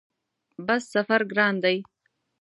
[0.65, 1.77] بس سفر ګران دی؟